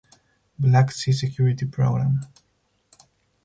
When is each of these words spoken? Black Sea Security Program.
Black 0.57 0.91
Sea 0.91 1.11
Security 1.13 1.67
Program. 1.67 2.21